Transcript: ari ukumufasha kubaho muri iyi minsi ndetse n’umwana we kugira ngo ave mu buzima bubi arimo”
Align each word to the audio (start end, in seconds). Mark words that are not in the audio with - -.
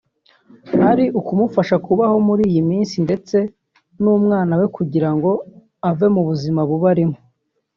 ari 0.89 1.05
ukumufasha 1.19 1.75
kubaho 1.85 2.15
muri 2.27 2.43
iyi 2.49 2.61
minsi 2.69 2.95
ndetse 3.05 3.37
n’umwana 4.01 4.53
we 4.59 4.65
kugira 4.75 5.09
ngo 5.15 5.29
ave 5.89 6.05
mu 6.15 6.21
buzima 6.27 6.61
bubi 6.69 6.87
arimo” 6.93 7.17